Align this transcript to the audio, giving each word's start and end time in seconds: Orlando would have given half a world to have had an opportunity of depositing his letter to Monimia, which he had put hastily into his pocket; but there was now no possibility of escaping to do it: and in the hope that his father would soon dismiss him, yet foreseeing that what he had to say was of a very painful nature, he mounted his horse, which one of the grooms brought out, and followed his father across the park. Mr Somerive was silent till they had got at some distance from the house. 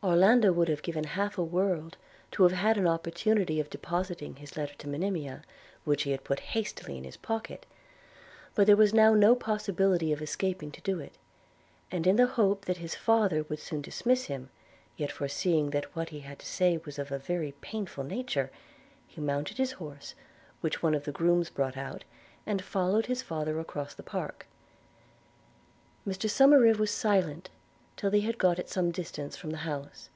Orlando 0.00 0.52
would 0.52 0.68
have 0.68 0.84
given 0.84 1.02
half 1.02 1.38
a 1.38 1.42
world 1.42 1.96
to 2.30 2.44
have 2.44 2.52
had 2.52 2.78
an 2.78 2.86
opportunity 2.86 3.58
of 3.58 3.68
depositing 3.68 4.36
his 4.36 4.56
letter 4.56 4.74
to 4.76 4.88
Monimia, 4.88 5.42
which 5.84 6.04
he 6.04 6.12
had 6.12 6.22
put 6.22 6.38
hastily 6.38 6.96
into 6.96 7.08
his 7.08 7.16
pocket; 7.16 7.66
but 8.54 8.68
there 8.68 8.76
was 8.76 8.94
now 8.94 9.12
no 9.14 9.34
possibility 9.34 10.12
of 10.12 10.22
escaping 10.22 10.70
to 10.70 10.80
do 10.82 11.00
it: 11.00 11.16
and 11.90 12.06
in 12.06 12.14
the 12.14 12.28
hope 12.28 12.66
that 12.66 12.76
his 12.76 12.94
father 12.94 13.42
would 13.48 13.58
soon 13.58 13.82
dismiss 13.82 14.26
him, 14.26 14.50
yet 14.96 15.10
foreseeing 15.10 15.70
that 15.70 15.96
what 15.96 16.10
he 16.10 16.20
had 16.20 16.38
to 16.38 16.46
say 16.46 16.76
was 16.84 16.96
of 17.00 17.10
a 17.10 17.18
very 17.18 17.50
painful 17.60 18.04
nature, 18.04 18.52
he 19.08 19.20
mounted 19.20 19.58
his 19.58 19.72
horse, 19.82 20.14
which 20.60 20.80
one 20.80 20.94
of 20.94 21.06
the 21.06 21.12
grooms 21.12 21.50
brought 21.50 21.76
out, 21.76 22.04
and 22.46 22.62
followed 22.62 23.06
his 23.06 23.20
father 23.20 23.58
across 23.58 23.94
the 23.94 24.04
park. 24.04 24.46
Mr 26.06 26.30
Somerive 26.30 26.78
was 26.78 26.92
silent 26.92 27.50
till 27.98 28.12
they 28.12 28.20
had 28.20 28.38
got 28.38 28.60
at 28.60 28.68
some 28.68 28.92
distance 28.92 29.36
from 29.36 29.50
the 29.50 29.56
house. 29.56 30.08